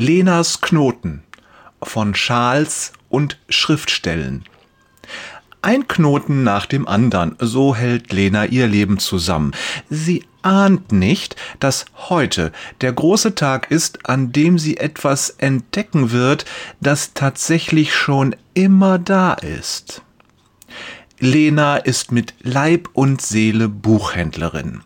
[0.00, 1.24] Lenas Knoten
[1.82, 4.44] von Schals und Schriftstellen.
[5.60, 9.50] Ein Knoten nach dem andern, so hält Lena ihr Leben zusammen.
[9.90, 16.44] Sie ahnt nicht, dass heute der große Tag ist, an dem sie etwas entdecken wird,
[16.80, 20.02] das tatsächlich schon immer da ist.
[21.18, 24.82] Lena ist mit Leib und Seele Buchhändlerin.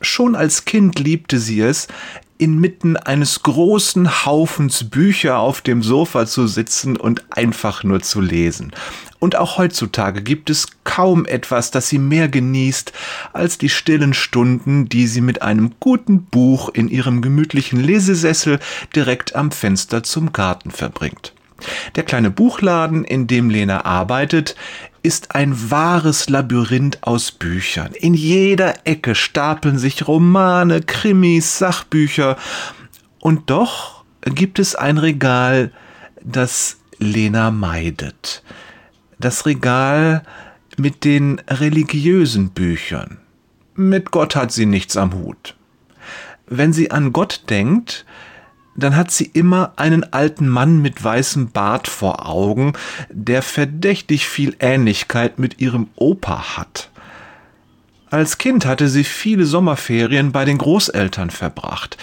[0.00, 1.88] Schon als Kind liebte sie es,
[2.38, 8.72] inmitten eines großen Haufens Bücher auf dem Sofa zu sitzen und einfach nur zu lesen.
[9.20, 12.92] Und auch heutzutage gibt es kaum etwas, das sie mehr genießt,
[13.32, 18.58] als die stillen Stunden, die sie mit einem guten Buch in ihrem gemütlichen Lesesessel
[18.94, 21.32] direkt am Fenster zum Garten verbringt.
[21.94, 24.56] Der kleine Buchladen, in dem Lena arbeitet,
[25.04, 27.92] ist ein wahres Labyrinth aus Büchern.
[27.92, 32.38] In jeder Ecke stapeln sich Romane, Krimis, Sachbücher.
[33.20, 35.72] Und doch gibt es ein Regal,
[36.22, 38.42] das Lena meidet.
[39.18, 40.22] Das Regal
[40.78, 43.18] mit den religiösen Büchern.
[43.74, 45.54] Mit Gott hat sie nichts am Hut.
[46.46, 48.06] Wenn sie an Gott denkt,
[48.76, 52.72] dann hat sie immer einen alten Mann mit weißem Bart vor Augen,
[53.10, 56.90] der verdächtig viel Ähnlichkeit mit ihrem Opa hat.
[58.10, 61.96] Als Kind hatte sie viele Sommerferien bei den Großeltern verbracht.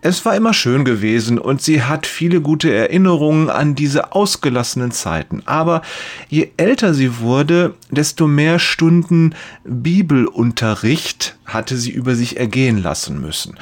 [0.00, 5.44] Es war immer schön gewesen und sie hat viele gute Erinnerungen an diese ausgelassenen Zeiten.
[5.46, 5.82] Aber
[6.28, 13.56] je älter sie wurde, desto mehr Stunden Bibelunterricht hatte sie über sich ergehen lassen müssen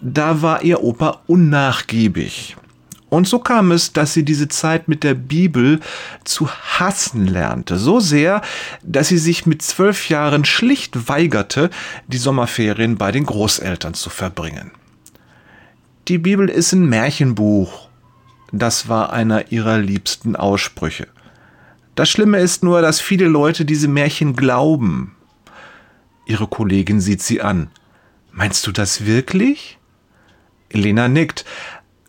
[0.00, 2.56] da war ihr Opa unnachgiebig.
[3.10, 5.80] Und so kam es, dass sie diese Zeit mit der Bibel
[6.24, 7.78] zu hassen lernte.
[7.78, 8.42] So sehr,
[8.82, 11.70] dass sie sich mit zwölf Jahren schlicht weigerte,
[12.06, 14.72] die Sommerferien bei den Großeltern zu verbringen.
[16.08, 17.88] Die Bibel ist ein Märchenbuch.
[18.52, 21.08] Das war einer ihrer liebsten Aussprüche.
[21.94, 25.16] Das Schlimme ist nur, dass viele Leute diese Märchen glauben.
[26.26, 27.70] Ihre Kollegin sieht sie an.
[28.32, 29.77] Meinst du das wirklich?
[30.70, 31.44] Elena nickt.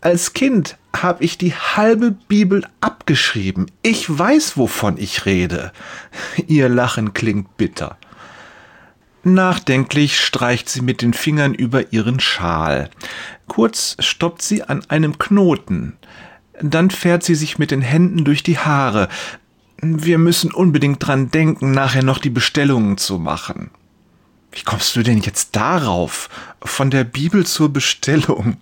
[0.00, 3.70] Als Kind habe ich die halbe Bibel abgeschrieben.
[3.82, 5.72] Ich weiß, wovon ich rede.
[6.46, 7.98] Ihr Lachen klingt bitter.
[9.22, 12.88] Nachdenklich streicht sie mit den Fingern über ihren Schal.
[13.48, 15.98] Kurz stoppt sie an einem Knoten.
[16.62, 19.08] Dann fährt sie sich mit den Händen durch die Haare.
[19.82, 23.70] Wir müssen unbedingt dran denken, nachher noch die Bestellungen zu machen.
[24.52, 26.28] Wie kommst du denn jetzt darauf?
[26.62, 28.56] Von der Bibel zur Bestellung.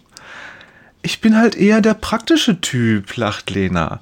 [1.03, 4.01] Ich bin halt eher der praktische Typ, lacht Lena.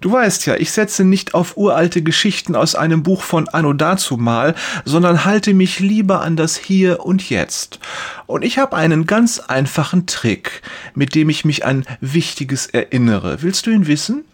[0.00, 4.54] Du weißt ja, ich setze nicht auf uralte Geschichten aus einem Buch von Anno dazumal,
[4.84, 7.80] sondern halte mich lieber an das Hier und Jetzt.
[8.26, 10.62] Und ich habe einen ganz einfachen Trick,
[10.94, 13.42] mit dem ich mich an Wichtiges erinnere.
[13.42, 14.24] Willst du ihn wissen?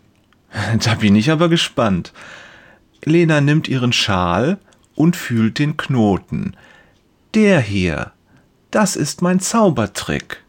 [0.84, 2.12] Da bin ich aber gespannt.
[3.04, 4.58] Lena nimmt ihren Schal
[4.94, 6.54] und fühlt den Knoten.
[7.34, 8.12] Der hier,
[8.70, 10.44] das ist mein Zaubertrick.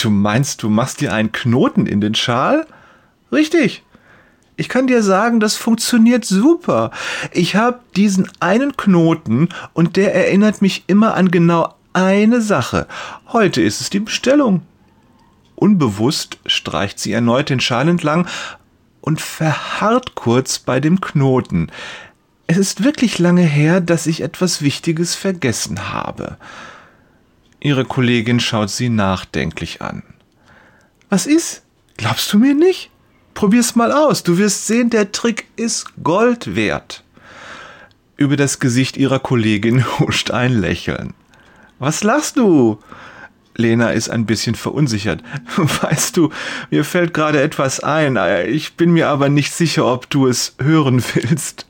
[0.00, 2.66] Du meinst, du machst dir einen Knoten in den Schal?
[3.30, 3.82] Richtig.
[4.56, 6.90] Ich kann dir sagen, das funktioniert super.
[7.32, 12.86] Ich habe diesen einen Knoten und der erinnert mich immer an genau eine Sache.
[13.28, 14.62] Heute ist es die Bestellung.
[15.54, 18.26] Unbewusst streicht sie erneut den Schal entlang
[19.02, 21.70] und verharrt kurz bei dem Knoten.
[22.46, 26.36] Es ist wirklich lange her, dass ich etwas Wichtiges vergessen habe.
[27.60, 30.02] Ihre Kollegin schaut sie nachdenklich an.
[31.08, 31.62] Was ist?
[31.96, 32.90] Glaubst du mir nicht?
[33.32, 34.22] Probier's mal aus.
[34.22, 37.02] Du wirst sehen, der Trick ist Gold wert.
[38.16, 41.14] Über das Gesicht ihrer Kollegin huscht ein Lächeln.
[41.78, 42.78] Was lachst du?
[43.56, 45.22] Lena ist ein bisschen verunsichert.
[45.56, 46.30] Weißt du,
[46.70, 48.18] mir fällt gerade etwas ein.
[48.48, 51.66] Ich bin mir aber nicht sicher, ob du es hören willst.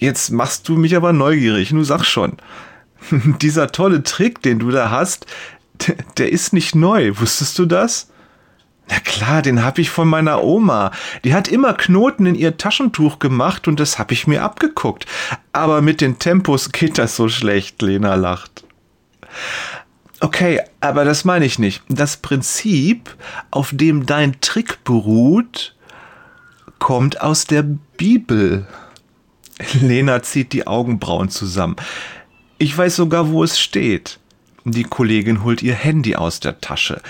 [0.00, 1.72] Jetzt machst du mich aber neugierig.
[1.72, 2.36] Nu sag schon.
[3.40, 5.26] Dieser tolle Trick, den du da hast,
[6.16, 7.12] der ist nicht neu.
[7.18, 8.08] Wusstest du das?
[8.88, 10.92] Na klar, den hab ich von meiner Oma.
[11.24, 15.06] Die hat immer Knoten in ihr Taschentuch gemacht und das hab ich mir abgeguckt.
[15.52, 18.64] Aber mit den Tempos geht das so schlecht, Lena lacht.
[20.20, 21.82] Okay, aber das meine ich nicht.
[21.88, 23.14] Das Prinzip,
[23.50, 25.76] auf dem dein Trick beruht,
[26.78, 28.66] kommt aus der Bibel.
[29.80, 31.76] Lena zieht die Augenbrauen zusammen.
[32.58, 34.18] Ich weiß sogar, wo es steht.
[34.64, 37.00] Die Kollegin holt ihr Handy aus der Tasche.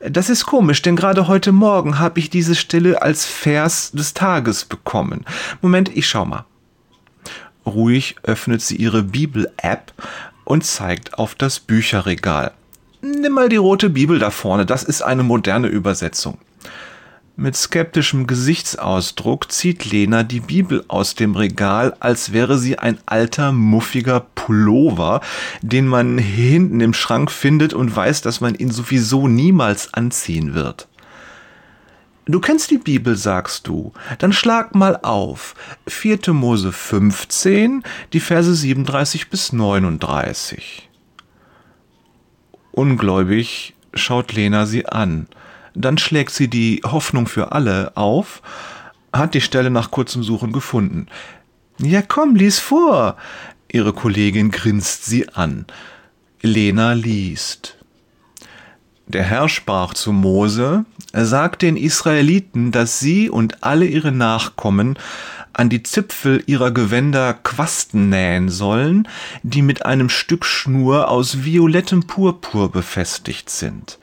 [0.00, 4.64] Das ist komisch, denn gerade heute Morgen habe ich diese Stelle als Vers des Tages
[4.64, 5.24] bekommen.
[5.60, 6.44] Moment, ich schau mal.
[7.64, 9.92] Ruhig öffnet sie ihre Bibel-App
[10.44, 12.52] und zeigt auf das Bücherregal.
[13.00, 16.38] Nimm mal die rote Bibel da vorne, das ist eine moderne Übersetzung.
[17.42, 23.50] Mit skeptischem Gesichtsausdruck zieht Lena die Bibel aus dem Regal, als wäre sie ein alter,
[23.50, 25.20] muffiger Pullover,
[25.60, 30.86] den man hinten im Schrank findet und weiß, dass man ihn sowieso niemals anziehen wird.
[32.26, 33.92] Du kennst die Bibel, sagst du.
[34.20, 35.56] Dann schlag mal auf.
[35.88, 36.32] 4.
[36.32, 40.88] Mose 15, die Verse 37 bis 39.
[42.70, 45.26] Ungläubig schaut Lena sie an.
[45.74, 48.42] Dann schlägt sie die Hoffnung für alle auf,
[49.12, 51.06] hat die Stelle nach kurzem Suchen gefunden.
[51.78, 53.16] Ja, komm, lies vor.
[53.70, 55.66] Ihre Kollegin grinst sie an.
[56.42, 57.76] Lena liest.
[59.06, 64.98] Der Herr sprach zu Mose, er sagt den Israeliten, dass sie und alle ihre Nachkommen
[65.52, 69.06] an die Zipfel ihrer Gewänder Quasten nähen sollen,
[69.42, 73.98] die mit einem Stück Schnur aus violettem Purpur befestigt sind.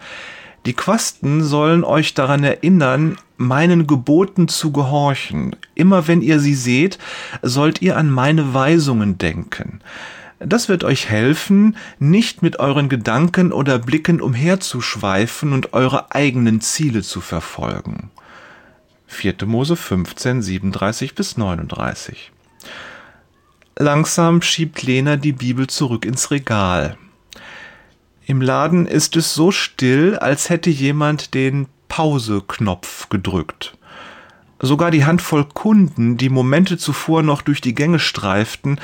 [0.65, 5.55] Die Quasten sollen euch daran erinnern, meinen Geboten zu gehorchen.
[5.73, 6.99] Immer wenn ihr sie seht,
[7.41, 9.81] sollt ihr an meine Weisungen denken.
[10.39, 17.01] Das wird euch helfen, nicht mit euren Gedanken oder Blicken umherzuschweifen und eure eigenen Ziele
[17.01, 18.09] zu verfolgen.
[19.07, 19.35] 4.
[19.45, 22.31] Mose 15, 37 bis 39.
[23.77, 26.97] Langsam schiebt Lena die Bibel zurück ins Regal.
[28.29, 33.75] Im Laden ist es so still, als hätte jemand den Pause-Knopf gedrückt.
[34.59, 38.79] Sogar die Handvoll Kunden, die Momente zuvor noch durch die Gänge streiften,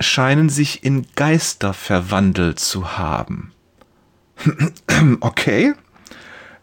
[0.00, 3.52] scheinen sich in Geister verwandelt zu haben.
[5.20, 5.74] okay.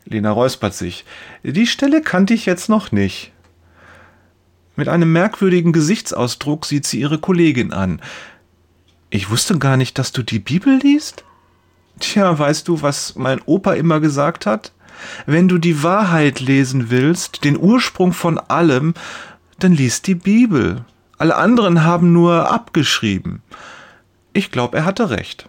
[0.03, 1.05] Lena räuspert sich.
[1.43, 3.31] Die Stelle kannte ich jetzt noch nicht.
[4.75, 8.01] Mit einem merkwürdigen Gesichtsausdruck sieht sie ihre Kollegin an.
[9.11, 11.23] Ich wusste gar nicht, dass du die Bibel liest?
[11.99, 14.71] Tja, weißt du, was mein Opa immer gesagt hat?
[15.25, 18.93] Wenn du die Wahrheit lesen willst, den Ursprung von allem,
[19.59, 20.85] dann lies die Bibel.
[21.17, 23.41] Alle anderen haben nur abgeschrieben.
[24.33, 25.47] Ich glaube, er hatte recht.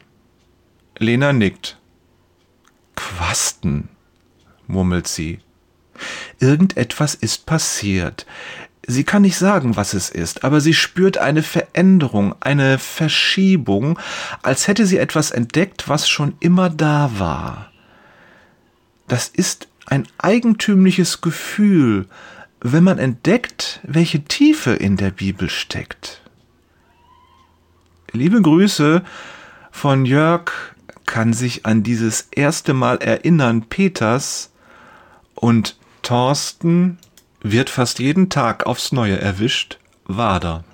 [0.98, 1.78] Lena nickt.
[2.96, 3.88] Quasten,
[4.66, 5.40] murmelt sie.
[6.40, 8.26] Irgendetwas ist passiert.
[8.86, 11.42] Sie kann nicht sagen, was es ist, aber sie spürt eine
[11.78, 14.00] Veränderung, eine Verschiebung,
[14.42, 17.70] als hätte sie etwas entdeckt, was schon immer da war.
[19.06, 22.08] Das ist ein eigentümliches Gefühl,
[22.60, 26.20] wenn man entdeckt, welche Tiefe in der Bibel steckt.
[28.10, 29.04] Liebe Grüße
[29.70, 30.50] von Jörg
[31.06, 34.50] kann sich an dieses erste Mal erinnern Peters
[35.36, 36.98] und Thorsten
[37.40, 40.64] wird fast jeden Tag aufs Neue erwischt, Wader.